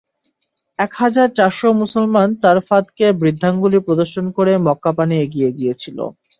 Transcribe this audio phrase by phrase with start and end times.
[0.79, 5.97] এক হাজার চারশ মুসলমান তার ফাঁদকে বৃদ্ধাঙ্গুলি প্রদর্শন করে মক্কাপানে এগিয়ে গিয়েছিল।